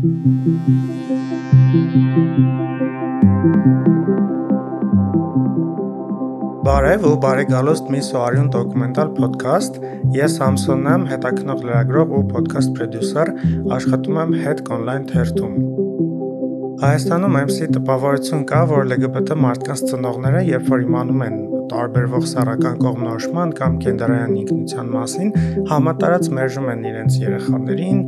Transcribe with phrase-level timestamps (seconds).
[0.00, 0.14] Բարև
[7.04, 9.76] ու բարեկալոստ Միսո Արյուն դոկումենտալ ոդքասթ։
[10.16, 13.34] Ես Համսոնն եմ, հետաքնող լրագրող ու ոդքասթ պրոդյուսեր,
[13.76, 15.54] աշխատում եմ Head Online թերթում։
[16.80, 23.52] Հայաստանում MC տպավորություն կա, որ LGBT մարդկանց ծնողները, երբ որ իմանում են տարբերվող սեռական կողմնորոշման
[23.60, 25.30] կամ կենտրոնական ինքնության մասին
[25.70, 28.00] համատարած մերժում են իրենց երեխաներին,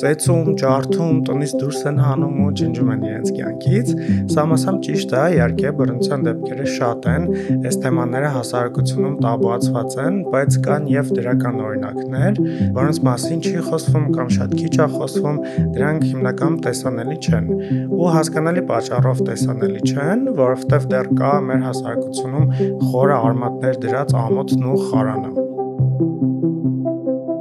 [0.00, 3.92] ծեծում, ջարդում, տնից դուրս են հանում ու ջնջում են իրենց կյանքից։
[4.34, 7.26] Սա մասամբ ճիշտ է, իհարկե, բռնության դեպքերը շատ են,
[7.70, 12.40] այս թեմաները հասարակությունում տաբուացված են, բայց կան եւ դրական օրինակներ,
[12.80, 15.40] որոնց մասին չի խոսվում կամ շատ քիչ է խոսվում,
[15.76, 17.50] դրանք հիմնականում տեսանելի չեն։
[18.00, 22.46] Ու հասկանալի պատճառով տեսանելի չեն, որովհետեւ դեռ կա մեր հասարակությունում
[22.90, 26.29] խոր որը արմատներ դրած ամոթն ու խարանը։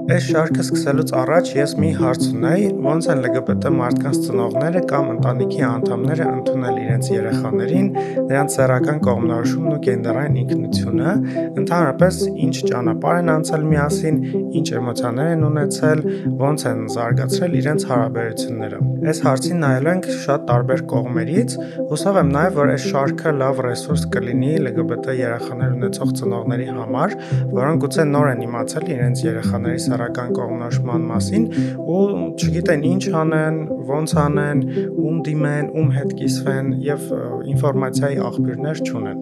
[0.10, 5.60] Այս շարքը սկսելուց առաջ ես մի հարց ունեի, ոնց են LGBT մարդկանց ծնողները կամ ընտանիքի
[5.68, 7.90] անդամները ընդունել իրենց երեխաներին,
[8.30, 11.14] նրանց սեռական կողմնորոշումն ու գենդերային ինքնությունը,
[11.62, 14.18] ընդհանրապես ինչ ճանապարհ են անցել միասին,
[14.60, 16.02] ինչ էմոցիաներ են ունեցել,
[16.42, 21.56] ոնց են զարգացրել իրենց հարաբերությունները։ Այս հարցին նայելու ենք շատ տարբեր կողմերից,
[21.94, 27.16] հուսով եմ նաև, որ այս շարքը լավ ռեսուրս կլինի LGBT երեխաներ ունեցող ծնողների համար,
[27.60, 31.46] որոնք գուցե նոր են իմացել իրենց երեխաների սեռական կողմնորոշման մասին
[31.84, 32.00] ու
[32.40, 33.58] չգիտեն ինչ անեն,
[33.90, 34.62] ոնց անեն,
[34.96, 37.06] ում դիմեն, ում հետ կիսվեն եւ
[37.54, 39.22] ինֆորմացիայի աղբյուրներ չունեն։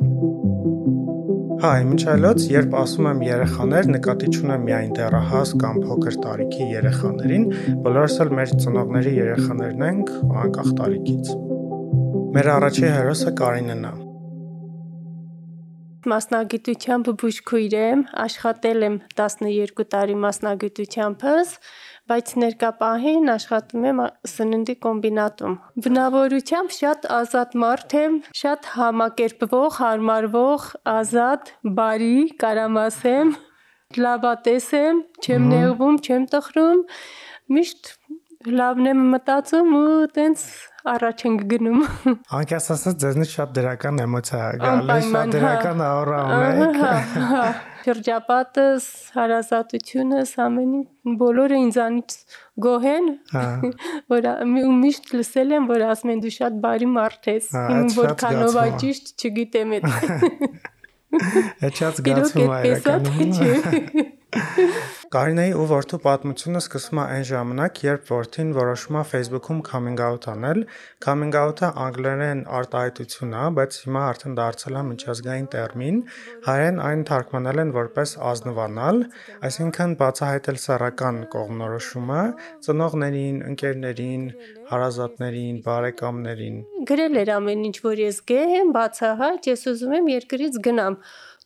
[1.57, 7.47] Հայ, ինչ այլոց, երբ ասում եմ երեխաներ, նկատի չունեմ միայն դեռահաս կամ փոքր տարիքի երեխաներին,
[7.87, 11.37] բոլորս էլ մեր ծնողների երեխաներն ենք, անկախ տարիքից։
[12.37, 14.06] Մեր առաջի հերոսը Կարինեն է
[16.11, 21.53] մասնագիտությամբ բուժքույր եմ, աշխատել եմ 12 տարի մասնագիտությամբս,
[22.07, 24.01] բայց ներկա պահին աշխատում եմ
[24.33, 33.33] սննդի կոմբինատում։ Բնավորությամբ շատ ազատ մարդ եմ, շատ համակերպվող, հարմարվող, ազատ, բարի, կարամ ասեմ,
[34.07, 36.81] լավատես եմ, չեմ նեղվում, չեմ տխրում,
[37.57, 37.93] միշտ
[38.57, 40.41] լավն եմ մտածում ու տենց
[40.91, 41.79] առաջ ենք գնում։
[42.37, 46.77] Անկեղծ ասած, ձեզնից շատ դրական էմոցիա է գալիս, շատ դրական աուրա ունեք։
[47.87, 52.17] Շրջապատս, հարազատությունս, ամենին բոլորը ինձանից
[52.65, 53.07] գոհ են,
[54.13, 54.27] որ
[54.81, 59.13] միշտ լսել եմ, որ ասում են դու շատ բարի մարդ ես։ Իմ որքանով է ճիշտ,
[59.23, 59.87] չգիտեմ այդ։
[61.17, 64.15] Այդ շատ զգացում է իրականում։
[65.07, 70.27] Կարինեի ու որդու պատմությունը սկսվում է այն ժամանակ, երբ որդին որոշում է Facebook-ում coming out
[70.31, 70.59] անել։
[71.05, 76.01] Coming out-ը անգլերեն արտահայտություն է, բայց հիմա արդեն դարձել է միջազգային տերմին։
[76.47, 78.99] Հայերեն այն թարգմանել են որպես ազնվանալ,
[79.47, 82.21] այսինքն բացահայտել սեռական կողմնորոշումը
[82.67, 84.27] ծնողներին, ընկերներին,
[84.73, 86.59] հարազատներին, բարեկամներին։
[86.91, 90.99] Գրել էր ամեն ինչ, որ ես գեհ եմ, բացահայտ, ես ուզում եմ երկրից գնամ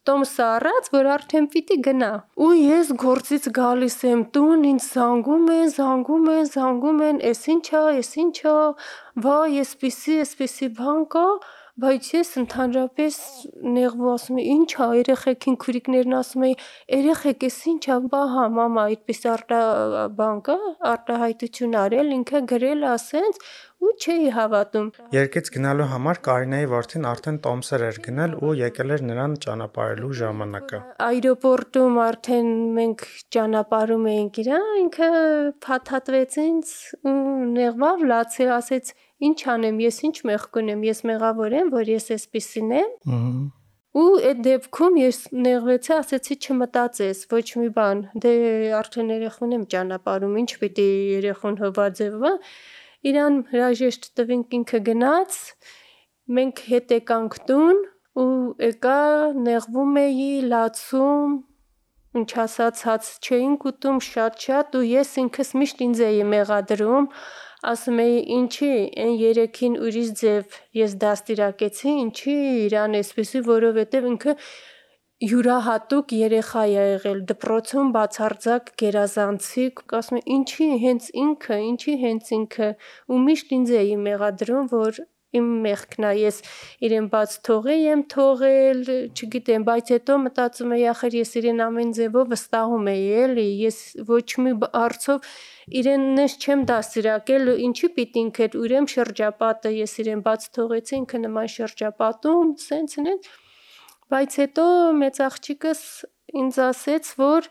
[0.09, 5.67] տոմսը առած, որ արդեն պիտի գնա։ Ու ես գործից գալիս եմ տուն, ինձ զանգում են,
[5.75, 8.55] զանգում են, զանգում են, էս ինչա, էս ինչա,
[9.25, 11.25] վա, էսպիսի, էսպիսի բան կա,
[11.81, 13.15] բայց ես ընդհանրապես
[13.77, 16.55] նեղվում ասում եմ ի՞նչ է երեխեքին քուրիկներն ասում են
[16.97, 19.59] երեխեք էս ի՞նչ է բա հա մամա այդպես արտա
[20.19, 20.57] բան կա
[20.91, 23.43] արտահայտություն արել ինքը գրել ասենց
[23.81, 29.03] ու չէի հավատում։ Երկից գնալու համար Կարինեի որդին արդեն տոմսեր էր գնել ու եկել էր
[29.09, 33.05] նրան ճանապարհելու ժամանակը։ Այրոպորտում արդեն մենք
[33.37, 35.09] ճանապարհում էինք իրան, ինքը
[35.65, 36.75] փաթաթվեց ինձ
[37.09, 37.15] ու
[37.57, 38.93] նեղվավ լացել, ասեց
[39.27, 42.91] ինչ անեմ, ես ինչ մեղք ունեմ, ես մեղավոր եմ, որ ես էսպիսին եմ։
[43.91, 48.33] Ու այդ դեպքում ես նեղվեցի, ասեցի չմտածես, ոչ մի բան։ Դե
[48.77, 52.31] արդեն երեխուն եմ ճանապարհում, ինչ պիտի երեխուն հվաձևա
[53.11, 55.37] իրան հրաժեշտ տվինք ինքը գնաց,
[56.37, 57.79] մենք հետ եկանք տուն
[58.21, 58.99] ու եկա
[59.47, 61.37] նեղվում էի, լացում,
[62.21, 67.07] ինչ ասած հաց չէինք ուտում շատ-շատ ու ես ինքս միշտ ինձ էի մեղադրում,
[67.69, 68.69] ասում էի ինչի
[69.03, 72.35] այն երեքին ուրիշ ձև ես դաստիարակեցի, ինչի
[72.65, 74.35] իրան էսպիսի, որովհետև ինքը
[75.21, 82.69] յուրահատուկ երեխա է եղել դպրոցում բացարձակ գերազանցիկ, ասում ինչի հենց ինքը, ինչի հենց ինքը
[83.13, 85.01] ու միշտ ինձ էի մեղադրում, որ
[85.37, 86.39] իմ մեղքն է, ես
[86.87, 88.81] իրեն բաց թողեի եմ թողել,
[89.15, 93.77] չգիտեմ, բայց հետո մտածում եի, ախր ես իրեն ամեն ձևով վստահում էի, էլի, ես
[94.11, 95.29] ոչ մի արծով
[95.81, 102.53] իրեննես չեմ դասիրակել, ինչի պիտի ինքը ուրեմ շրջապատը, ես իրեն բաց թողեցի, ինքը նման շրջապատում,
[102.67, 103.31] սենց նենց
[104.11, 104.63] Բայց հետո
[104.99, 105.81] մեծ աղջիկս
[106.41, 107.45] ինձ ասեց, որ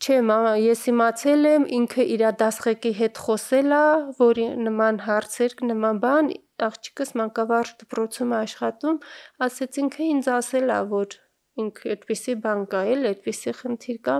[0.00, 3.82] Չէ, մամա, ես իմացել եմ, ինքը իր դասղեկի հետ խոսել է,
[4.20, 6.30] որ նման հարցեր, նման բան,
[6.68, 8.98] աղջիկս մանկավարժ դպրոցում է աշխատում,
[9.48, 11.18] ասեց ինքը ինձ ասել է, որ
[11.62, 14.16] ինքը այդպիսի բան կա, էլ այդպիսի խնդիր կա,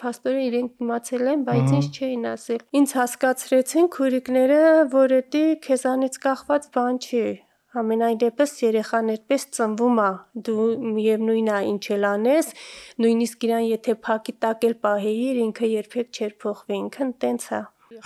[0.00, 4.62] փաստորեն իրենք իմացել են, բայց ինձ չէին ասել։ Ինձ հասկացրեցին քուրիկները,
[4.94, 7.24] որ դա քեզանից կախված բան չի,
[7.70, 10.06] Ամենայն դեպս երեխան այդպես ծնվում է,
[10.46, 10.64] դու
[10.94, 12.48] միևնույն է ինչ էլ անես,
[13.04, 17.60] նույնիսկ իրան եթե փակի տակ էլ պահեիր, ինքը երբեք չէր փոխվի, ինքն տենց է։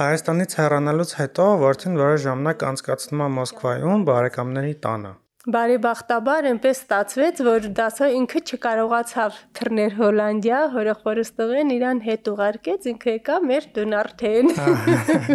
[0.05, 5.15] Հայաստանից հեռանալուց հետո որդին որոշ ժամանակ անցկացնում է Մոսկվայում բարեկամների տանը։
[5.55, 13.17] Բարեբախտաբար այնպես ստացվեց, որ դասը ինքը չկարողացավ թռնել Հոլանդիա, հորեղբորս տղեն իրան հետ ուղարկեց, ինքը
[13.17, 14.55] եկա մեր տուն արդեն։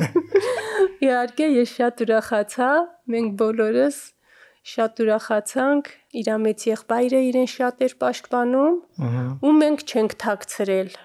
[1.09, 2.71] Իհարկե ես շատ ուրախացա,
[3.13, 4.01] մենք բոլորս
[4.69, 5.89] շատ ուրախացանք,
[6.19, 8.77] իր մեծ եղբայրը իրեն շատ էր պաշտպանում,
[9.49, 10.95] ու մենք չենք թաքցրել։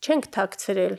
[0.00, 0.98] Չենք թաքցրել։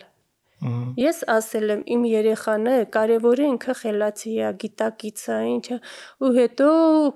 [1.02, 5.78] Ես ասել եմ իմ երեխանը կարևորը ինքը խելացի է, գիտակից է, ինչը
[6.22, 6.68] ու հետո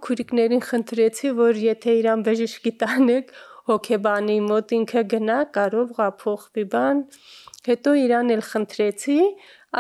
[0.06, 3.36] քուրիկներին խնդրեցի, որ եթե իրան բժշկի տանեք,
[3.70, 7.04] հոգեբանի մոտ ինքը գնա, կարող գա փոխվի բան։
[7.70, 9.20] Հետո իրան էլ խնդրեցի,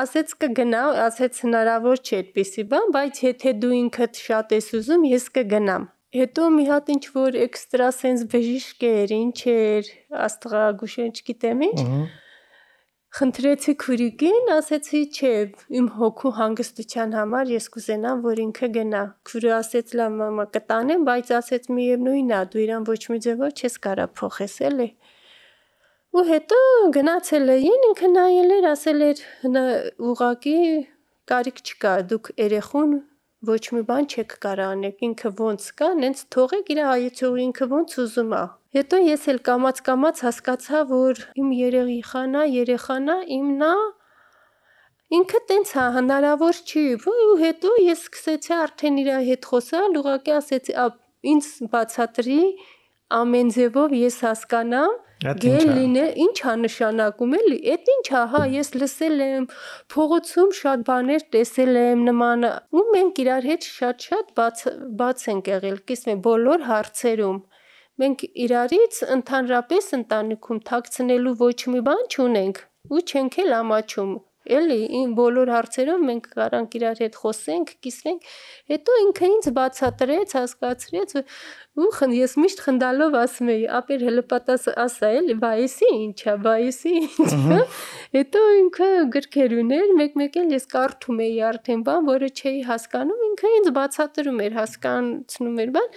[0.01, 5.25] ասեց կգնա, ասեց հնարավոր չէ այդպեսի բան, բայց եթե դու ինքդ շատ ես ուզում, ես
[5.37, 9.89] կգնամ։ Հետո մի հատ ինչ որ էքստրա սենս բժիշկ էր, ինչ էր,
[10.25, 11.81] աստղագուշ չգիտեմ ինչ։
[13.15, 15.33] Խնդրեցի քուրիկին, ասեցի, չէ,
[15.79, 21.31] իմ հոգու հանգստության համար ես կուզենամ, որ ինքը գնա։ Քուրը ասեց, լավ, մամա, կտանեմ, բայց
[21.39, 24.89] ասեց միևնույնն է, դու իրան ոչ մի ձևով չես կարա փոխես, էլի։
[26.15, 26.57] Ու հետո
[26.95, 29.21] գնացել էին, ինքը նայել էր, ասել էր
[30.11, 30.59] ուղակի
[31.31, 32.93] կարիք չկա, դուք երեխուն
[33.49, 37.97] ոչ մի բան չեք կարող անեք, ինքը ոնց կա, նենց թողեք իր հայեցողը ինքը ոնց
[38.05, 38.43] ուզում է։
[38.77, 43.73] Հետո ես էլ կամած-կամած հասկացա, որ իմ երեխանա, երեխանա իմնա
[45.19, 50.77] ինքը տենց հա հնարավոր չի։ Ու հետո ես սկսեցի արդեն իր հետ խոսալ, ուղղակի ասեցի,
[51.35, 52.41] ինձ բացատրի
[53.19, 58.69] ամեն ձևով ես հասկանամ Գել լինել, ի՞նչ է նշանակում էլի։ Էդ ի՞նչ է, հա, ես
[58.75, 59.47] լսել եմ,
[59.95, 64.63] փողոցում շատ բաներ տեսել եմ նման, ու մենք իրար հետ շատ-շատ բաց
[65.01, 67.41] բաց ենք եղել, կիսմե բոլոր հարցերում։
[68.03, 74.15] Մենք իրարից ընդհանրապես ընտանիքում թաքցնելու ոչ մի բան չունենք ու չենք էլ ամաչում
[74.57, 78.27] էլի ին բոլոր հարցերով մենք կարանք իրար հետ խոսենք, կիսվենք,
[78.71, 81.15] հետո ինքը ինձ բացատրեց, հասկացրեց
[81.75, 87.57] ու ես միշտ խնդալով ասում էի, ապեր հլպատաս ասա էլի, բայսի ինչա, բայսի ինչա։
[88.15, 93.51] Հետո ինքը գրքեր ուներ, մեկ-մեկ էլ ես կարդում էի արդեն բան, որը չէի հասկանում, ինքը
[93.59, 95.91] ինձ բացատրում էր, հասկանցնում էր բան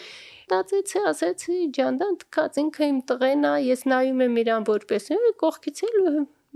[0.48, 5.08] մտածեցի, ասեցի, ջանդան թքած ինքը իմ տղեն է, ես նայում եմ իրան որպես
[5.44, 5.98] կողքից էլ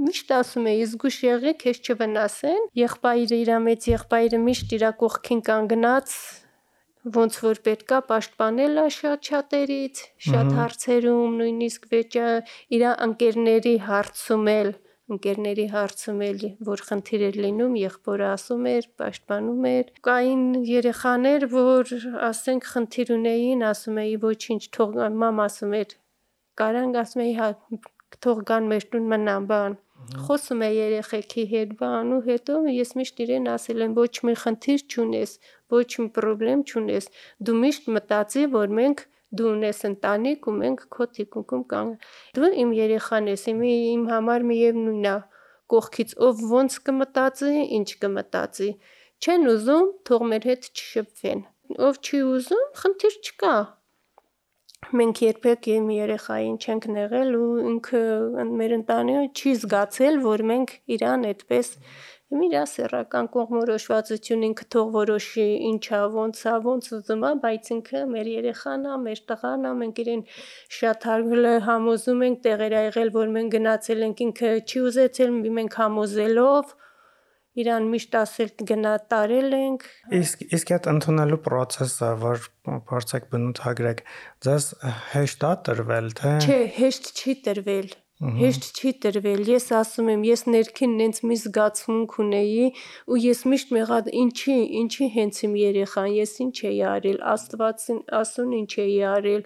[0.00, 6.14] միշտ ասում էի զգուշ եղի քեզ չվնասեն եղբայրը իր մեծ եղբայրը միշտ իր կողքին կանգնած
[7.16, 12.26] ոնց որ պետքա պաշտպանել է շատ շատերից շատ հարցերում նույնիսկ վեճը
[12.78, 14.70] իր ընկերների հարցում էլ
[15.12, 21.92] ընկերների հարցում էլ որ խնդիր էր լինում եղբորը ասում էր պաշտպանում էր կային երեխաներ որ
[22.30, 24.94] ասենք խնդիր ունեին ասում էի ոչինչ թող
[25.24, 25.96] մամ ասում էր
[26.62, 27.50] կարանք ասում էի հա
[28.24, 29.80] թող գան մեր տուն մնան բան
[30.26, 34.82] խոսում է երեխեքի հետ բան ու հետո ես միշտ իրեն ասել եմ ոչ մի խնդիր
[34.92, 35.34] չունես,
[35.74, 37.08] ոչ մի խնդրեմ չունես։
[37.48, 39.04] Դու միշտ մտածի, որ մենք
[39.40, 41.92] դու ունես ընտանիք ու մենք քո թիկունքում կան։
[42.38, 45.16] Դու իմ երեխան ես, իմ իմ համար միևնույնն է
[45.72, 48.70] կողքից ով ոնց կմտածի, ինչ կմտածի։
[49.22, 51.46] Չեն ուզում, թող մեր հետ չշփվեն։
[51.88, 53.54] Ով չի ուզում, խնդիր չկա
[54.90, 58.00] մենք երբեք իմ երեխային չենք նեղել ու ինքը
[58.62, 61.70] մեր ընտանիքը չի զգացել, որ մենք իրան այդպես
[62.32, 68.86] իր սեռական կողմորոշվածություն ինքը թող որոշի ինչա, ոնցա, ոնց ուզում է, բայց ինքը մեր երեխան
[68.88, 70.22] է, մեր տղան է, մենք իրեն
[70.76, 76.72] շատ հարգել համոզում ենք, տեղեր եղել, որ մենք գնացել ենք, ինքը չի ուզեցել, մենք համոզելով
[77.60, 79.88] իրան միշտ ասել գնա տարել ենք
[80.20, 82.46] իսկ իսկ այդ ընդունելու process-ը որ
[82.92, 84.04] փորձեք բնութագրեք
[84.46, 84.70] ձեզ
[85.16, 87.92] հեշտ է տրվել թե չէ հեշտ չի տրվել
[88.22, 92.68] հեշտ չի տրվել։ Ես ասում եմ, ես ներքին նենց մի զգացմունք ունեի
[93.10, 98.52] ու ես միշտ մեղա ինչի, ինչի հենց իմ երեխան, ես ինչ էի արել, Աստվածին ասուն
[98.60, 99.42] ինչ էի արել։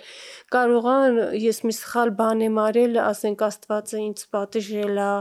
[0.57, 5.13] Կարող է ես մի սխալ բան եմ արել, ասենք Աստվածը ինձ պատժել է,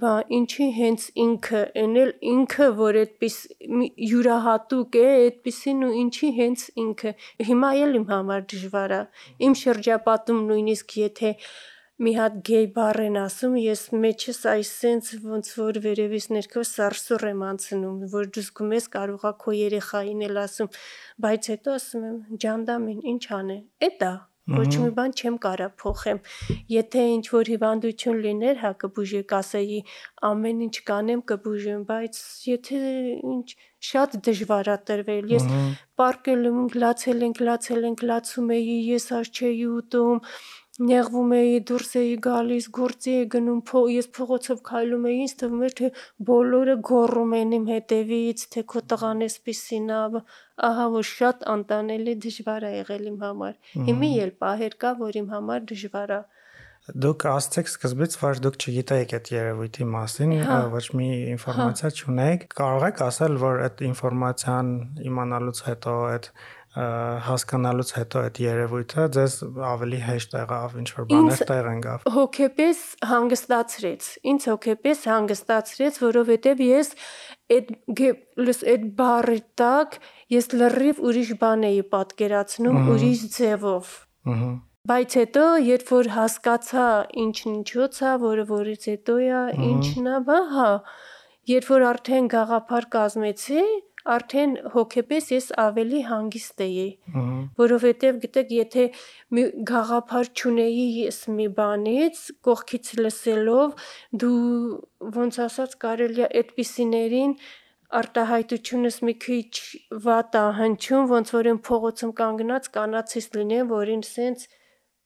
[0.00, 3.36] բա ինչի հենց ինքը, էնել ինքը, որ այդպես
[4.10, 7.12] յուրահատուկ է, այդպեսին ու ինչի հենց ինքը։
[7.50, 9.00] Հիմա էլ իմ համար դժվար է։
[9.48, 11.32] Իմ շրջապատում նույնիսկ եթե
[12.02, 17.28] մի հատ գեյ բառ են ասում, ես մեջս այս սենց ոնց որ վերևից ներքև սարսուռ
[17.30, 20.74] եմ անցնում, որ դու զգում ես կարողա քո երեխային էլ ասում,
[21.22, 23.58] բայց հետո ասում եմ ջանդամին, ինչ անե։
[23.90, 26.18] Էդա Ոչ մի բան չեմ կարա փոխեմ։
[26.68, 29.78] Եթե ինչ որ հիվանդություն լիներ, հա կբուժեք, ասեի
[30.28, 32.80] ամեն ինչ կանեմ կբուժեմ, բայց եթե
[33.34, 33.46] ինչ
[33.88, 35.48] շատ դժվար է տրվել։ Ես
[36.00, 40.20] պարկել եմ, լացել ենք, լացել ենք, լացում էի, ես աշ չէի ուտում,
[40.82, 45.62] նեղվում էի, դուրս էի գալիս, գործի էի գնում, փո, ես փողոցով քայլում էի, ինձ թվում
[45.68, 45.90] էր թե
[46.30, 50.22] բոլորը գոռում են իմ հետևից, թե քո տղան էսպիսին է,
[50.70, 53.54] ահա որ շատ անտանելի դժվար է եղել իմ համար։
[53.90, 56.22] Հիմի էլ պահեր կա, որ իմ համար դժվար է։
[56.84, 62.84] Դուք ասացիք սկզբից, որ դուք չգիտեիք այդ երևույթի մասին, հա։ ոչ մի ինֆորմացիա չունեիք։ Կարող
[62.90, 64.74] եք ասել, որ այդ ինֆորմացիան
[65.08, 66.28] իմանալուց հետո, այդ
[66.74, 69.34] հասկանալուց հետո այդ երևույթը ձեզ
[69.70, 76.92] ավելի հեշտ եղավ, ինչ որ բաներ տեղ ընկավ։ Հոգեպես հանգստացրեց։ Ինձ հոգեպես հանգստացրեց, որովհետև ես
[77.54, 77.72] այդ
[78.74, 79.98] այդ բառի տակ
[80.34, 83.98] ես լրիվ ուրիշ բան էի պատկերացնում, ուրիշ ձևով։
[84.34, 84.52] Ահա
[84.84, 86.86] Բայց հետո, երբ որ հասկացա
[87.22, 90.16] ինչ ինչոց է, որը որից հետո է, ինչն է,
[90.50, 90.66] հա,
[91.48, 93.62] երբ որ արդեն գաղափար կազմեցի,
[94.04, 96.86] արդեն հոգեպես ես ավելի հանգիստ էի,
[97.60, 98.84] որովհետև գիտեք, եթե
[99.36, 103.86] մի գաղափար չունեի ես մի բանից, կողքից լսելով
[104.24, 104.40] դու
[105.18, 107.36] ոնց ասած կարելի է այդպիսիներին
[107.94, 109.54] արտահայտությունս մի քիչ
[110.04, 114.48] վատ է հնչում, ոնց որ են փողոցում կանգնած կանացից լինեն, որին սենց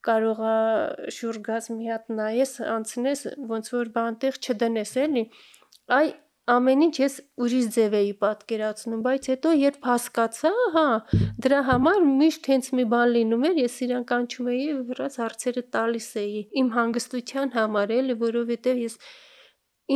[0.07, 0.55] կարող է
[1.15, 5.23] շուրգաս մի հատ նայես, անցնես, ոնց որ բանտեղ չդնես էլի։
[5.99, 6.07] Այ
[6.53, 7.15] ամեն ինչ ես
[7.45, 10.85] ուրիշ ձև էի պատկերացնում, բայց հետո երբ հասկացա, հա,
[11.45, 16.09] դրա համար միշտ հենց մի բան լինում էր, ես իրան կանչում էի, վրաց հարցերը տալիս
[16.23, 18.99] էի իմ հանգստության համար էլի, որովհետև ես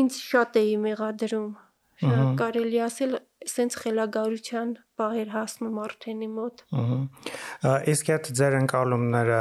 [0.03, 1.51] ինձ շատ էի մեղադրում։
[2.03, 3.12] Շատ կարելի ասել,
[3.48, 9.39] սենց խելագարության բաղեր հասնում արդենի մոտ։ Ահա։ Իսկ այդ ձեր ընկալումները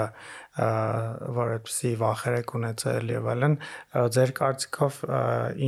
[0.52, 3.54] որ այդպեսի վախեր եք ունեցել եւ այլն,
[4.16, 4.98] ձեր կարծիքով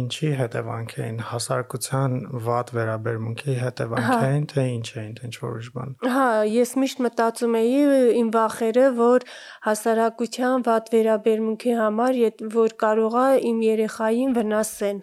[0.01, 5.71] ինչի հետևանք էին հասարակության վատ վերաբերմունքի հետևանք էին, թե ինչ էին, թե ինչ որ ուրիշ
[5.79, 7.81] բան։ Հա, ես միշտ մտածում էի
[8.21, 9.27] իմ վախերը, որ
[9.65, 12.21] հասարակության վատ վերաբերմունքի համար,
[12.61, 15.01] որ կարողա իմ երեխային վնասեն,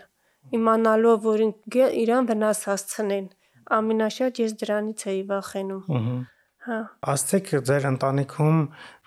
[0.61, 1.45] իմանալով, որ
[2.05, 3.25] իրան վնաս հասցնեն։
[3.71, 6.15] Ամենաշատ ես դրանից էի վախենում։ Ահա
[6.61, 6.77] Հա։
[7.09, 8.57] Ասցեք ձեր ընտանիքում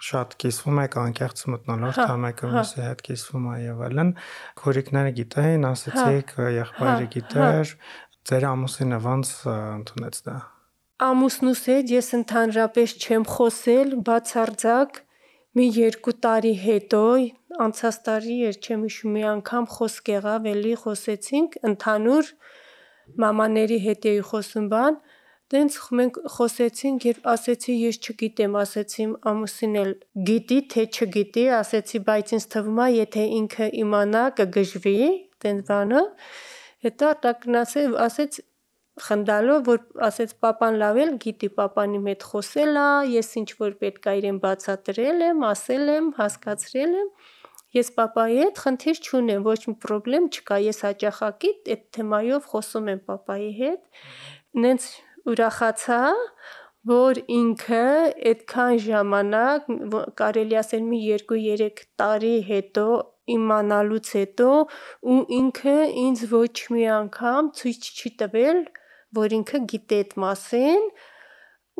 [0.09, 4.11] շատ կիսվում եք անկեղծ մտնոլորտ, Հա, հա մյուսի հետ կիսվում է եւ այլն։
[4.59, 7.75] Քուրիկները գիտեին, ասացիք, Հա, եղբայրը հա, գիտեր,
[8.31, 10.37] ձեր ամուսինը ոնց ընդունեց դա։
[11.05, 15.01] Ամուսնուս հետ ես ընդհանրապես չեմ խոսել, բացարձակ
[15.55, 17.07] մի երկու տարի հետո,
[17.65, 22.31] անցած տարի էր, չեմ հիշում, մի անգամ խոսք եղավ, էլի խոսեցինք ընդհանուր
[23.25, 24.99] մամաների հետ էի խոսում բան,
[25.53, 29.91] Տենց մենք խոսեցինք, երբ ասեցի ես չգիտեմ, ասեցի ամուսին էլ
[30.29, 34.97] գիտի թե չգիտի, ասեցի, բայց ինձ թվում է, եթե ինքը իմանա կգժվի,
[35.45, 36.03] տենց բանը։
[36.89, 38.41] Հետո տակնասե ասեց
[39.05, 43.73] խնդալով, որ ասեց papan լավ էլ գիտի, papan իմ հետ խոսել է, ես ինչ որ
[43.85, 47.09] պետք է իրեն բացատրել եմ, ասել եմ, հասկացրել եմ։
[47.75, 53.01] Ես papayi հետ խնդիր չունեմ, ոչ մի խնդրեմ չկա, ես հաճախակի այդ թեմայով խոսում եմ
[53.09, 54.05] papayi հետ։
[54.65, 54.87] Նենց
[55.33, 56.01] ուրախացա,
[56.91, 57.85] որ ինքը
[58.31, 59.69] այդքան ժամանակ
[60.21, 62.87] կարելի ասել մի 2-3 տարի հետո
[63.35, 64.49] իմանալուց հետո
[65.15, 68.61] ու ինքը ինձ ոչ մի անգամ ցույց չի տվել,
[69.21, 70.85] որ ինքը գիտե այդ մասին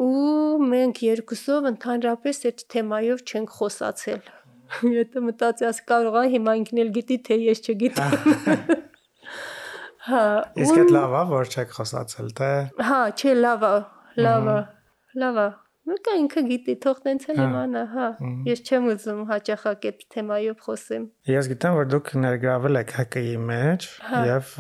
[0.05, 4.25] ու մենք երկուսով ընդհանրապես այդ թեմայով չենք խոսացել։
[4.95, 8.75] Եթե մտածի աս կարող է հիմա ինքն էլ գիտի թե ես չգիտեմ։
[10.05, 10.23] Հա,
[10.61, 12.49] Իսկ այդ լավ է, որ չեք խոսացել, թե
[12.89, 13.77] Հա, չէ, լավ է,
[14.21, 14.57] լավ է,
[15.23, 15.51] լավ է։
[15.85, 18.05] Մեկը ինքը գիտի, թող տենց էլ իմանա, հա։
[18.49, 23.89] Ես չեմ ուզում հաճախակ այդ թեմայով խոսեմ։ Ես գիտեմ, որ դուք ներգրավել եք ՀԿ-ի մեջ
[24.09, 24.53] Հա։ եւ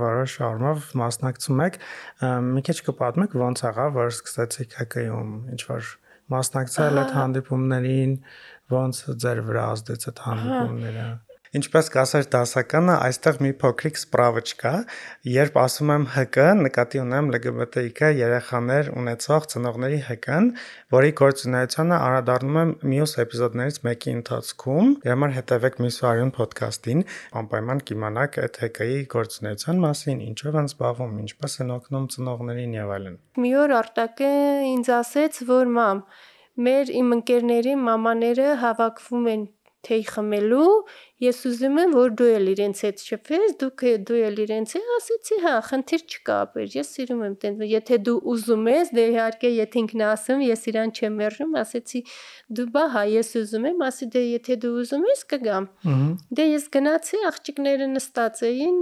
[0.00, 1.78] որոշ առումով մասնակցում եք։
[2.48, 5.90] Մի քիչ կպատմեք ոնց եղավ, որ սկսեցիք ՀԿ-ում ինչ որ
[6.32, 8.12] մասնակցել այդ հանդիպումներին,
[8.72, 11.06] ոնց ձեր վրա ազդեց այդ հանդիպումները։
[11.50, 14.70] Ինչպես կասեր դասականը, այստեղ մի փոքրիկ սպրավոչկա,
[15.34, 20.46] երբ ասում եմ ՀԿ, նկատի ունեմ ԼԳԲՏԻ երեխաներ ունեցող ծնողների ՀԿ-ն,
[20.94, 27.04] որի գործունեությանը անդրադառնում եմ մյուս էպիզոդներից մեկի ընթացքում։ Երբ հետևեք Միսվարյուն ոդքասթին,
[27.42, 33.22] անպայման կիմանաք այդ ՀԿ-ի գործունեության մասին, ինչով են զբաղվում, ինչպես են օգնում ծնողներին եւ այլն։
[33.42, 34.34] Մի օր Արտակը
[34.70, 36.04] ինձ ասեց, որ մամ,
[36.70, 39.48] մեր իմ ընկերների մամաները հավաքվում են
[39.86, 40.72] թեյ խմելու,
[41.20, 45.36] ես ուզում եմ, որ դու էլ իրենց հետ շփվես, դուք դու էլ իրենց հետ ասեցի,
[45.44, 49.80] հա, խնդիր չկա, ապեր, ես սիրում եմ տենց, եթե դու ուզում ես, դե իհարկե եթե
[49.80, 52.02] ինքն ասում, ես իրան չեմ մերժում, ասեցի,
[52.60, 55.68] դու բա, հա, ես ուզում եմ, ասի դե եթե դու ուզում ես կգամ։
[56.40, 58.78] Դե ես գնացի, աղջիկները նստած էին,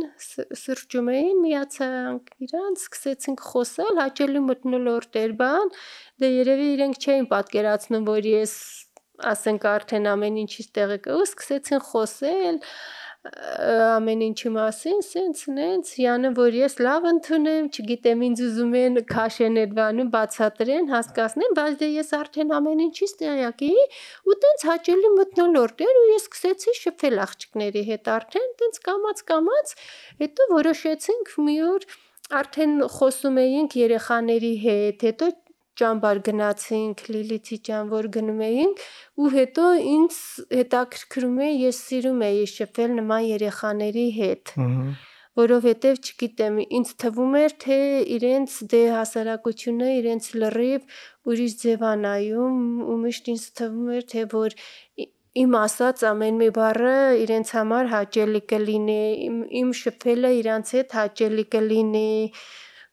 [0.63, 5.75] սրճում էին, միացանք իրանց, սկսեցինք խոսալ, հաճելի մտնոլորտ էր բան,
[6.19, 8.55] դե երևի իրենք չէին պատկերացնում, որ ես
[9.33, 10.81] ասենք արդեն ամեն ինչից
[11.15, 12.63] ու սկսեցին խոսել
[13.29, 19.59] ամեն ինչի մասին, սենց նենց Յանը որ ես լավ ընդունեմ, չգիտեմ ինձ ուզում են քաշեն
[19.63, 23.85] այդ բանը բացատրեն, հասկացնեն, բայց դե ես արդեն ամեն ինչից տեղյակ էի
[24.31, 29.75] ու տենց հաճելի մտնոլորտ էր ու ես սկսեցի շփվել աղջիկների հետ արդեն, տենց կամած կամած,
[30.23, 31.91] հետո որոշեցինք մի օր
[32.39, 35.33] արդեն խոսում էինք երեխաների հետ, հետո
[35.81, 38.83] ճամբար գնացինք Լիլիթի ջան, որ գնում էինք
[39.19, 40.17] ու հետո ինձ
[40.59, 44.55] հետաքրքրում է, ես սիրում էի շփվել նման երեխաների հետ։
[45.39, 47.79] որովհետև չգիտեմ, ինձ թվում էր, թե
[48.17, 50.97] իրենց դե հասարակությունը իրենց լրիվ
[51.31, 52.59] ուրիշ ձևանայում
[52.89, 54.57] ու միշտ ինձ թվում էր, թե որ
[55.39, 61.45] իմ ասած ամեն մի բառը իրենց համար հաճելի կլինի, իմ, իմ շփվելը իրանց հետ հաճելի
[61.55, 62.09] կլինի,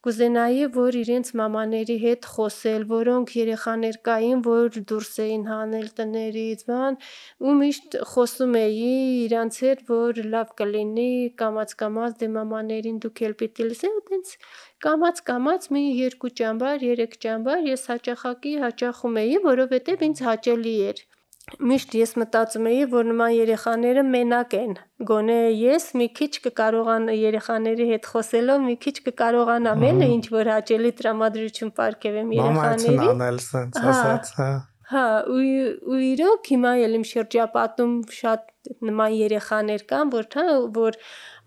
[0.05, 6.97] կուզենայի, որ իրենց մամաների հետ խոսել, որոնք երեխաներ կային, որ դուրս էին հանել տներից, բան,
[7.41, 8.91] ու միշտ խոսում էի
[9.23, 11.07] իրանց հետ, որ լավ կլինի,
[11.41, 14.37] կամած-կամած դե մամաներին դուք էլ պիտի լսեք, ու տենց
[14.85, 21.05] կամած-կամած մի երկու ճամբար, երեք ճամբար ես հաճախակի հաճախում էի, որովհետև ինձ հաճելի էր
[21.45, 24.71] միշտ ես մտածում էի, որ նման երեխաները մենակ են։
[25.09, 30.91] Գոնե ես մի քիչ կկարողան երեխաների հետ խոսելով մի քիչ կկարողանամ էլ ինչ որ հաճելի
[31.01, 34.49] տրամադրություն ապարգևեմ երեխաներին։ Մամայցն անել sense ասած, հա։
[34.85, 35.45] Հա, ու
[35.93, 38.43] ու իրոք հիմա էլ իմ շրջապատում շատ
[38.89, 40.43] նման երեխաներ կան, որ թա
[40.75, 40.99] որ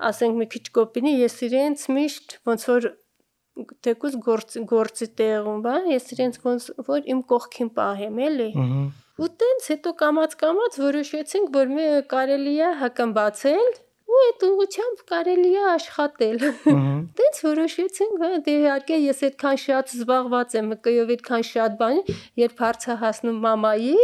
[0.08, 2.88] ասենք մի քիչ կոպինի, ես իրենց միշտ ոնց որ
[3.86, 8.82] թեկուզ գործ գործի տեղում, բա, ես իրենց ոնց որ իմ կողքին պահեմ, էլի։ Ահա
[9.18, 13.70] Ու տենց հետո կամած-կամած որոշեցինք, որ մի կարելի է հակամբացել
[14.08, 16.44] ու այդ ուղությամբ կարելի է աշխատել։
[17.18, 22.00] Տենց որոշեցինք, հա, դե իհարկե ես այդքան շատ զբաղված եմ, կյով այդքան շատ բան,
[22.44, 23.98] երբ հարցը հասնում մամայի,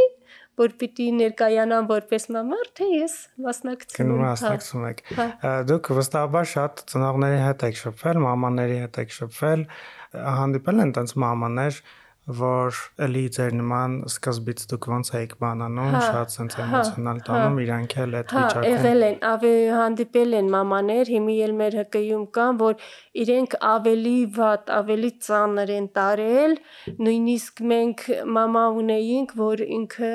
[0.61, 3.15] որ պիտի ներկայանամ որպես մամար, թե ես
[3.47, 9.15] մասնակցում եմ։ Մասնակցում եք։ հա։ Դուք վստահաբար շատ ծնողների հետ եք շփվել, մամաների հետ եք
[9.19, 9.67] շփվել,
[10.15, 11.81] հանդիպել են տենց մամաներ,
[12.25, 17.25] որ էլի ձեր նման սկզբից դուք ոնց եք բանանում, հա, շատ sense հա, էմոցիոնալ հա,
[17.29, 21.77] տանում իրանք էլ այդ վիճակում։ Հա, եղել են, ավելի հանդիպել են մամաներ, հիմի էլ մեր
[21.81, 22.89] հկյում կան, որ
[23.25, 26.57] իրենք ավելի վատ, ավելի ծանր են տարել,
[27.05, 28.07] նույնիսկ մենք
[28.39, 30.15] մամա ունեինք, որ ինքը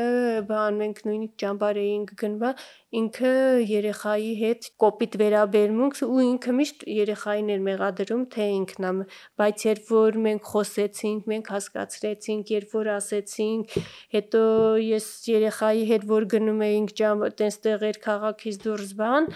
[0.50, 2.54] բան մենք նույնիսկ ճամբար էինք գնվա,
[2.89, 3.32] ինքը
[3.69, 8.93] երեխայի հետ կոպիտ վերաբերմունք ու ինքը միշտ երեխային էր մեղադրում, թե ինքն է,
[9.41, 13.78] բայց երբ որ մենք խոսեցինք, մենք հասկացրեցինք, երբ որ ասեցինք,
[14.17, 14.43] հետո
[14.88, 19.32] ես երեխայի հետ որ գնում էինք ջամ, տենց տեղեր քաղաքից դուրս բան,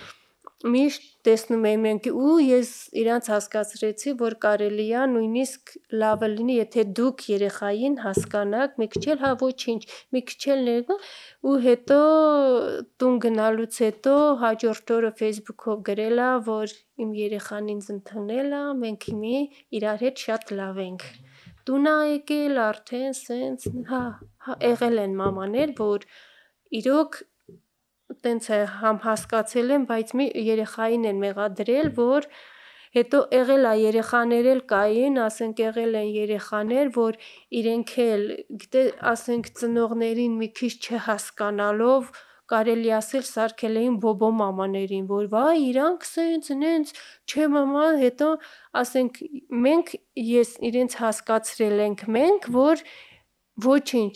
[0.63, 2.69] միշտ տեսնում էի մենք ու ես
[3.01, 5.73] իրանց հասկացրեցի, որ կարելի է նույնիսկ
[6.03, 9.81] լավը լինի, եթե դուք երեխային հասկանաք, մի քիչ էլ հա ոչինչ,
[10.15, 10.97] մի քիչ էլ ներգա
[11.51, 11.99] ու հետո
[13.03, 19.37] տուն գնալուց հետո հաջորդ օրը Facebook-ով գրելա, որ իմ երեխան ինձ ընդունել է, մենք հիմի
[19.79, 21.07] իրար հետ շատ լավ ենք
[21.67, 24.01] տուն ա եկել արդեն սենց հա,
[24.47, 26.07] հա եղել են մամաներ, որ
[26.79, 27.19] իրոք
[28.25, 32.27] տենց է համ հասկացել եմ, բայց մի երեխային են մեղադրել, որ
[32.97, 37.17] հետո եղել է երեխաներ էլ կային, ասենք եղել են երեխաներ, որ
[37.61, 38.27] իրենք էլ
[38.63, 38.83] գիտե
[39.13, 42.13] ասենք ծնողներին մի քիչ չհասկանալով
[42.53, 46.91] կարելի ասել սարքել էին բոբո մամաներին, որ վայ իրանք սենց նենց
[47.31, 48.29] չէ մամա, հետո
[48.83, 49.19] ասենք
[49.65, 49.93] մենք
[50.27, 52.83] ես իրենց հասկացրել ենք մենք, որ
[53.61, 54.13] Ոչինչ,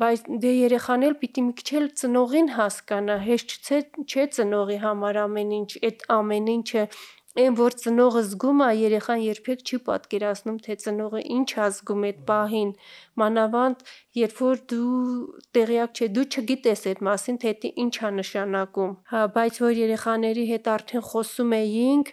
[0.00, 5.18] բայց դե երեխան էլ պիտի մի քիչ էլ ծնողին հասկանա, հեշտ չէ չէ ծնողի համար
[5.24, 6.84] ամեն ինչ, այդ ամեն ինչը
[7.38, 12.18] այն որ ծնողը զգում է, երեխան երբեք չի պատկերացնում, թե ծնողը ինչ է զգում այդ
[12.30, 12.72] պահին։
[13.22, 13.84] Մանավանդ,
[14.18, 14.88] երբ որ դու
[15.54, 20.44] տեղյակ չէ, դու չգիտես այդ մասին, թե դա ինչ է նշանակում։ Հա, բայց որ երեխաների
[20.50, 22.12] հետ արդեն խոսում էինք,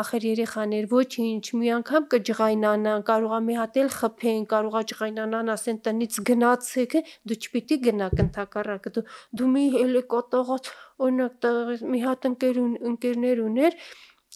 [0.00, 6.18] ախր երեխաներ ոչինչ, մի անգամ կջղայնանան, կարողա մի հատ էլ խփեն, կարողա ջղայնանան, ասեն տնից
[6.30, 6.96] գնացեք,
[7.30, 9.04] դու չպիտի գնաք ընդհակառակը, դու
[9.40, 10.72] դու մի էլի կոտողած,
[11.04, 11.48] օրինակ
[11.94, 12.60] մի հատ ընկեր
[12.94, 13.78] ընկերներ ուներ,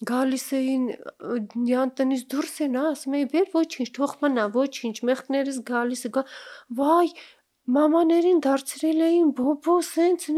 [0.08, 0.84] գալիս էին
[1.66, 6.22] յան տնից դուրս են, ասում էի, «Բեր ոչինչ, թող մնա, ոչինչ, մեղքներս գալիս է, գա,
[6.78, 7.08] վայ,
[7.68, 10.28] մամաներին դարձրել էին բոբո, սենց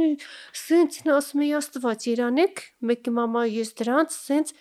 [0.65, 4.55] սենց ասում էի Աստված երանեք, մեկի մամա ես դրանց սենց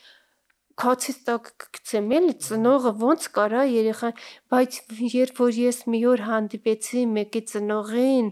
[0.80, 4.20] քացից տակ գցեմ էլի ծնողը ոնց կարա երեխան
[4.54, 4.78] բայց
[5.14, 8.30] երբ որ ես մի օր հանդիպեցի մեկի ծնողին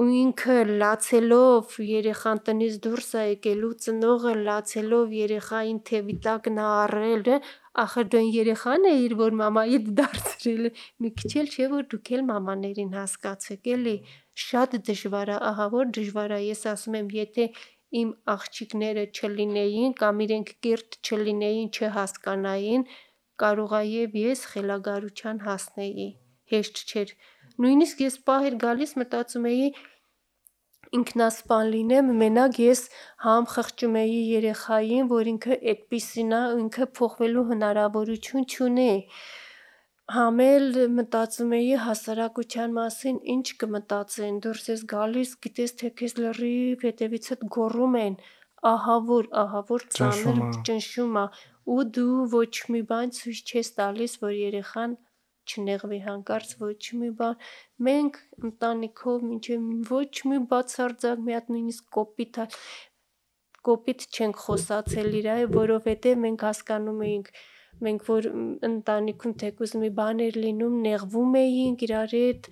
[0.00, 7.30] ու ինքը լացելով երեխան տնից դուրս է եկելու ծնողը լացելով երեխային թևի տակն առել
[7.84, 10.70] ախր դու երեխան էիր որ մամայիդ դարձրել
[11.02, 13.96] մի քիչ էլ չէ որ դուք էլ մամաներին հասկացեք էլի
[14.46, 17.46] շատ դժվար է ահա որ դժվար է ես ասում եմ եթե
[17.98, 22.84] իմ աղջիկները չլինեին կամ իրենք կիրթ չլինեին, չհասկանային,
[23.42, 26.08] կարողա եւ ես խելագարության հասնեի։
[26.54, 27.14] Հեշտ չէր։
[27.64, 29.66] Նույնիսկ ես պահեր գալիս մտածում էի
[31.00, 32.80] ինքնասպան լինեմ, մենակ ես
[33.24, 38.88] համ խղճում էի երեխային, որ ինքը այդպիսին է, ինքը փոխվելու հնարավորություն չունի
[40.14, 47.44] համել մտածում էի հասարակության մասին, ինչ կմտածեն, դուրս ես գալիս, գիտես թե քեզ լրիվ հետևիցդ
[47.56, 48.16] գոռում են,
[48.70, 51.24] ահա որ, ահա որ ծանր ճնշում է
[51.74, 54.96] ու դու ոչ մի բան ցույց չես տալիս, որ երեխան
[55.50, 57.38] չնեղվի հանկարծ ոչ մի բան։
[57.86, 58.18] Մենք
[58.50, 62.42] ընտանիքով մինչև ոչ մի բացարձակ մի հատ նույնիսկ կոպիտ
[63.68, 67.32] կոպիտ չենք խոսացել իր այ, որովհետև մենք հասկանում էինք
[67.86, 68.28] մենք որ
[68.68, 72.48] ընտանիքում թեկուզ մի բան էր լինում, նեղվում էինք իրար հետ,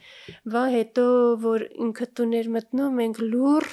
[0.55, 1.07] վա հետո
[1.45, 3.71] որ ինքը տուն էր մտնում, մենք լուր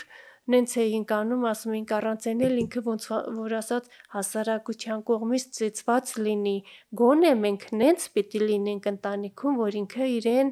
[0.53, 3.05] նենց էինք անում, ասում էինք առանց էնել ինքը ոնց
[3.39, 6.57] որ ասած հասարակության կողմից ծեծված լինի։
[7.01, 10.51] Գոնե մենք նենց պիտի լինենք ընտանիքում, որ ինքը իրեն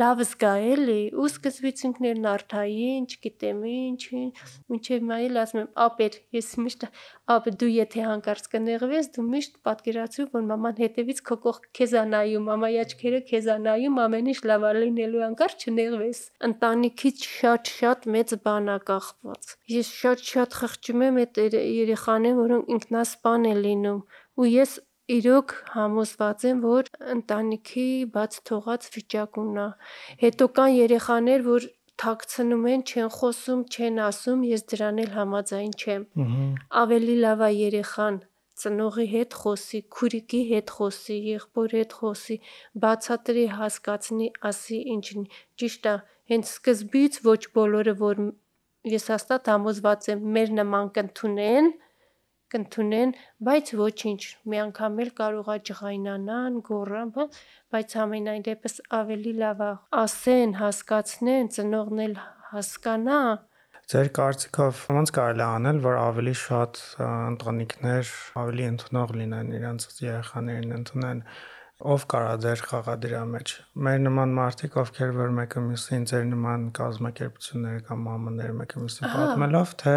[0.00, 4.02] լավ զգա էլի ու սկզբից ինքներն արթային, չգիտեմ ինչ,
[4.72, 6.86] մինչև մայել ասում եմ, ապեր, ես միշտ
[7.34, 12.04] ապ դու եթե հանկարծ կնեղվես, դու միշտ պատկերացրու, որ մաման հետևից քո կողք քեզ է
[12.14, 18.34] նայում, մամայի աչքերը քեզ է նայում, ամեն ինչ լավ լինելու, հանկարծ չնեղվես։ Ընտանիքից շատ-շատ մեծ
[18.44, 24.02] բան է կախված։ Ես շատ-շատ խղճում եմ այդ երեխաներին, որոնք ինքնասպան են լինում,
[24.34, 24.72] ու ես
[25.12, 29.66] իրոք համոզված եմ, որ ընտանիքի բաց թողած վիճակումն է։
[30.24, 31.66] Հետո կան երեխաներ, որ
[32.00, 36.06] թաքցնում են, չեն խոսում, չեն ասում, ես դրան էլ համաձայն չեմ։
[36.84, 38.16] Ավելի լավ է երեխան
[38.62, 42.36] ծնողի հետ խոսի, քուրիկի հետ խոսի, եղբոր հետ խոսի,
[42.84, 45.28] բացատրի, հասկացնի, ասի ինչն
[45.60, 45.94] ճիշտ է։
[46.32, 48.22] Հենց սկզբից ոչ բոլորը, որ
[48.94, 51.72] ես հաստատ համոզված եմ, մեր նման կընդունեն,
[52.54, 53.14] կընդունեն,
[53.48, 57.16] բայց ոչինչ, մի անգամ էլ կարողա ջղայնանան, գոռան,
[57.74, 59.72] բայց համենայն դեպս ավելի լավ է
[60.04, 62.16] ասեն, հասկացնեն, ծնողն էլ
[62.54, 63.24] հասկանա,
[63.84, 71.20] Ձեր կարծիքով ո՞նց կարելի անել, որ ավելի շատ ընտանիքներ ավելի ընդունող լինեն իրենց երեխաներին ընդունեն
[71.92, 73.52] ով կարա դեր խաղա դրա մեջ։
[73.84, 79.74] Մեր նման մարդիկ, ովքեր որ մեկը մյուսին ձեր նման կազմակերպություններ կամ մամաններ մեկը մյուսին պատմելով,
[79.84, 79.94] թե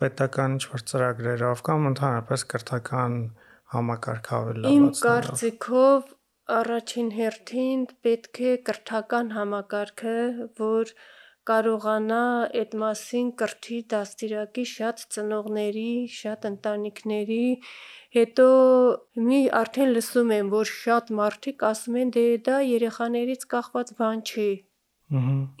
[0.00, 3.16] պետական ինչ-որ ծրագրերով կամ ընդհանրապես կրթական
[3.74, 6.12] համակարգ ավելացնելով։ Իմ կարծիքով
[6.60, 10.16] առաջին հերթին պետք է կրթական համակարգը,
[10.60, 10.94] որ
[11.50, 12.24] կարողանա
[12.60, 17.46] այդ մասին կրթի դաստիարակի շատ ծնողների, շատ ընտանիքների,
[18.16, 18.46] հետո
[19.30, 24.48] մի արդեն լսում եմ, որ շատ մարդիկ ասում են դե դա երեխաներից կախված բան չի։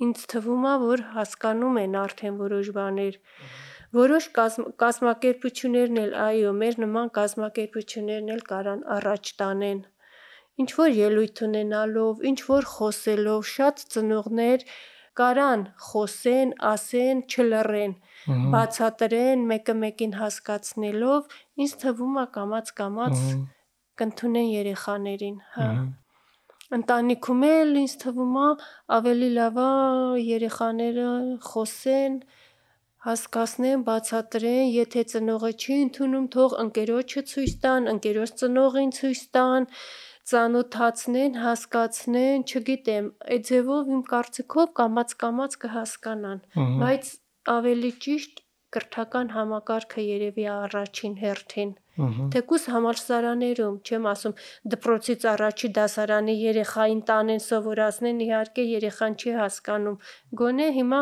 [0.06, 3.18] Ինձ թվում է, որ հասկանում են արդեն որոշ բաներ։
[3.92, 9.82] Որոշ կազմ, կազմակերպություններն էլ, այո, մեր նման կազմակերպություններն էլ կարան առաջ տանեն։
[10.62, 14.64] Ինչ որ ելույթ ունենալով, ինչ որ խոսելով, շատ ծնողներ
[15.20, 17.94] կարան խոսեն, ասեն, չլռեն,
[18.54, 23.24] բացատրեն, մեկը մեկին հասկացնելով, ինձ թվում է կամած-կամած
[24.02, 25.68] կընդունեն երեխաներին, հա։
[26.72, 28.48] Ընտանիքում էլ ինձ թվում է
[28.96, 29.68] ավելի լավ է
[30.32, 31.08] երեխաները
[31.50, 32.16] խոսեն,
[33.06, 39.66] հասկացնեն, բացատրեն, եթե ծնողը չի ընդունում, թող ընկերոջը ցույց տան, ընկերոջ ծնողին ցույց տան,
[40.32, 46.40] ծանոթացնեն, հասկացնեն, չգիտեմ, այդ ձևով իմ կարծիքով կամած-կամած կհասկանան,
[46.82, 47.12] բայց
[47.58, 51.72] ավելի ճիշտ կրթական համակարգը երևի առաջին հերթին։
[52.32, 54.34] Թեկուս համալսարաներում, չեմ ասում,
[54.74, 59.98] դպրոցից առաջի դասարանի երեխային տանեն սովորացնեն, իհարկե երեխան չի հասկանում։
[60.40, 61.00] Գոնե հիմա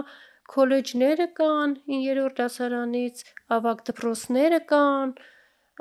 [0.51, 3.23] քոլեջները կան 9-րդ դասարանից,
[3.57, 5.15] ավագ դպրոցները կան,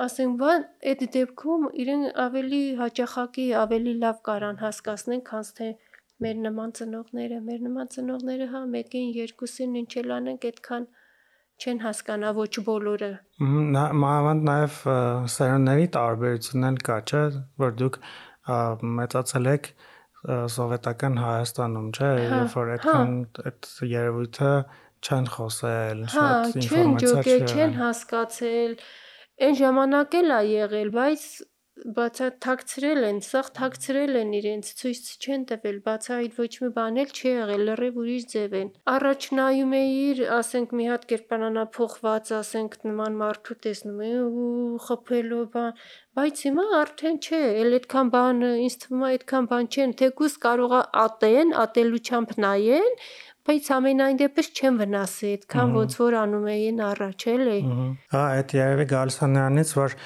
[0.04, 5.68] ասենք բան այդ դեպքում իրեն ավելի հաճախակի, ավելի լավ կարան հասկացնեն, քան թե
[6.20, 10.88] մեր նման ծնողները, մեր նման ծնողները հա մեկին, երկուսին ինչ էլ անենք, այդքան
[11.60, 14.76] չեն հասկանա ոչ բոլորը։ Մանավանդ նաև
[15.34, 17.22] սերունդների տարբերությունն էլ կա, չէ,
[17.64, 17.98] որ դուք
[19.00, 19.72] մեծացել եք
[20.28, 23.12] սովետական Հայաստանում, չէ, Հա, երբ որ հա։ այդքան
[23.50, 24.50] այդ երևույթը
[25.00, 28.74] չեն խոսել, Հա, շատ չեն ինֆորմացիա չեն։ հասկացել։
[29.40, 31.24] Այն ժամանակ էլ է եղել, բայց
[31.96, 37.00] բացա թաքցրել են, սաղ թաքցրել են իրենց, ցույց չեն տվել, բացա այդ ոչ մի բան
[37.02, 42.76] էլ չի եղել, լրիվ ուրիշ ձև են։ Առաջ նայում էիր, ասենք մի հատ կերպարանափոխված, ասենք
[42.90, 45.80] նման մարդու տեսնում էի ու խփելով բան,
[46.18, 50.80] բայց հիմա արդեն չէ, էլ այդքան բան, ինձ թվում է այդքան բան չեն, թեկուզ կարողա
[51.04, 52.96] ատեն, ատելությամբ նայեն,
[53.48, 58.54] բայց ամենայն դեպս չեն վնասի, այդքան ոնց որ անում էին առաջ, էլի։ Ահա։ Հա, այդ
[58.58, 59.96] երևի գալիս է նրանից, որ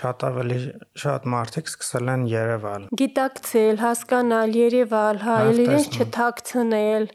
[0.00, 0.58] շատ ավելի
[1.04, 7.08] շատ մարդիկ սկսել են Երևալ։ Գիտակցել, հասկանալ, Երևալ, հա, Հա, իրենց չթաքցնել։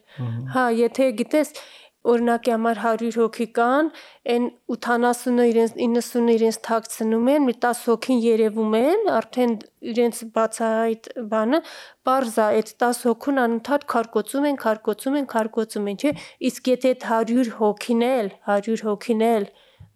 [0.55, 1.53] Հա, եթե գիտես,
[2.01, 3.89] օրինակի համար 100 հոգի կան,
[4.33, 9.53] այն 80-ը իրենց 90-ը իրենց թաքցնում են, մի 10 հոգին երևում են, արդեն
[9.91, 11.59] իրենց բացահայտ բանը,
[12.07, 16.15] parza այդ 10 հոգուն անընդհատ քարկոծում են, քարկոծում են, քարկոծում են, չէ՞։
[16.51, 19.51] Իսկ եթե այդ 100 հոգին էլ, 100 հոգին էլ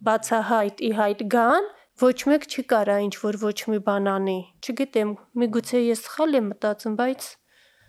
[0.06, 5.12] բացահայտ ի հայտ գան, ոչ մեկ չի կարա ինչ որ ոչ մի բան անի։ Չգիտեմ,
[5.42, 7.28] միգուցե ես սխալ եմ մտածում, բայց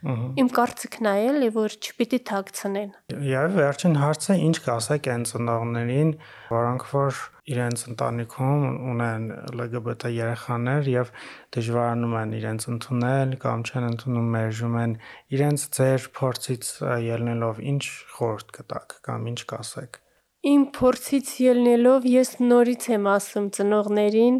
[0.05, 2.89] իմ կարծիքն է էլի, որ չպիտի թաքցնեն։
[3.27, 6.11] Եվ վերջին հարցը ինչ կասեք այն ծնողներին,
[6.53, 11.11] որոնք որ իրենց ընտանիքում ունեն LGBT երեխաներ եւ
[11.57, 14.93] դժվարանում են իրենց ընդունել կամ չեն ընդունում մերժում են
[15.37, 16.71] իրենց ձեր փորձից
[17.07, 17.83] ելնելով ինչ
[18.17, 20.01] խորհուրդ կտաք կամ ինչ կասեք։
[20.47, 24.37] Իմ փորձից ելնելով ես նորից եմ ասում ծնողներին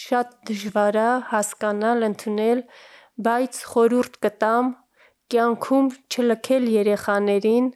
[0.00, 2.60] շատ դժվար է հասկանալ, ընդունել,
[3.26, 4.68] բայց խորուրդ կտամ
[5.34, 7.66] կյանքում չլքել երեխաներին,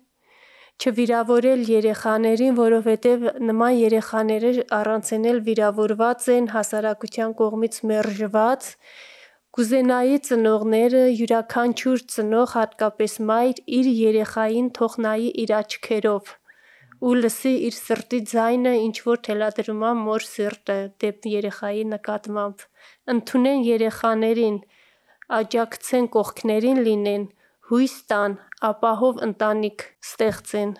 [0.83, 8.71] չվիրավորել երեխաներին, որովհետև նման երեխաները առանցեն էլ վիրավորված են հասարակության կողմից մերժված։
[9.55, 16.33] Կուզենայի ծնողները յուրաքանչյուր ծնող հատկապես մայր իր երեխային թող նայի իր աչքերով
[17.05, 22.65] ու լսի իր սրտի ձայնը, ինչ որ թելադրում է մոր սիրտը դեպ երեխայի նկատմամբ։
[23.15, 24.57] Ընթունեն երեխաներին,
[25.39, 27.23] աջակցեն կողքներին լինեն,
[27.71, 28.35] հույս տան,
[28.69, 30.75] ապահով ընտանիք ստեղծեն։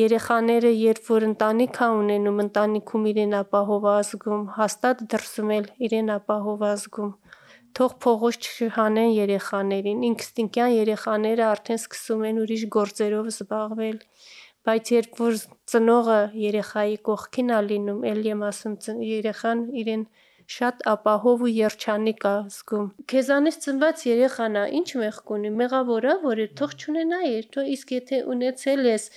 [0.00, 6.08] Երեխաները երբ որ ընտանիք է ունենում, ընտանիքում իրեն ապահով է զգում, հաստատ դրսում էլ իրեն
[6.14, 7.12] ապահով է զգում։
[7.74, 13.96] Թող փողոց չհանեն երեխաներին, ինքստինքյան երեխաները արդեն սկսում են ուրիշ գործերով զբաղվել,
[14.64, 18.76] բայց երբ որ ծնողը երեխայի կողքին է լինում, ել եմ ասում,
[19.14, 20.04] երեխան իրեն
[20.50, 26.16] շատ ապահով ու երջանիկ է զգում։ Քեզանից ծնված երեխան է, ինչ մեղք ունի, մեղավոր է,
[26.24, 27.20] որ է թող չունենա,
[27.54, 29.08] թող իսկ եթե ունեցել ես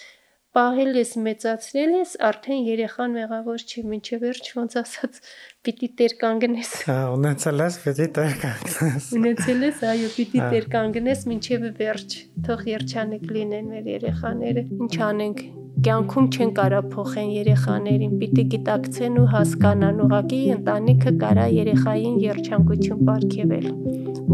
[0.57, 5.19] պահել ես, մեծացրել ես, արդեն երեխան մեղավոր չի, ինչեւ վերջ ոնց ասած,
[5.67, 10.49] պիտի տեր կանգնես։ Հա, ունեցել ես, պետք է տեղ կանգնես։ Ունեցել ես, այո, պիտի Հա։
[10.55, 15.47] տեր կանգնես ինչեւ վերջ։ Թող երջանիկ լինեն մեր երեխաները։ Ինչ անենք։
[15.85, 23.67] Կյանքում չեն կարա փոխեն երեխաներին, պիտի գիտակցեն ու հասկանան, ուղղակի ընտանիքը կարա երեխային երջանկություն ապարգևել։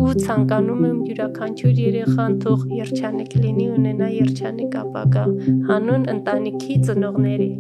[0.04, 5.28] Ու ցանկանում եմ յուրաքանչյուր երեխան թող երջանիկ լինի, ունենա երջանիկ ապագա,
[5.74, 7.52] հանուն ընտանիքի ծնողների։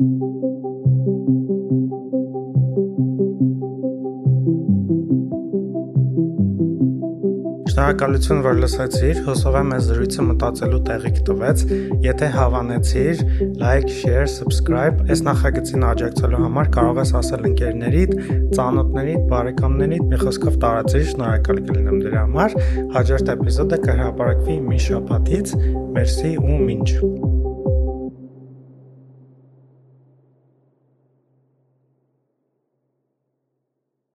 [7.73, 11.63] Շնորհակալություն, որ լսեցիր։ Հուսով եմ այս զրույցը մտածելու տեղիք տվեց։
[12.05, 13.23] Եթե հավանեցիր,
[13.63, 18.15] like, share, subscribe, այս նախագծին աջակցելու համար կարող ես ասել ընկերներիդ,
[18.53, 22.57] ծանոթներիդ, բարեկամներիդ, մի խոսքով տարածիր, շնորհակալ կլինեմ դրա համար։
[22.93, 25.55] Հաջորդ էպիզոդը կհրապարակվի մի շաբաթից։
[25.97, 27.32] Մերսի ու մինչ։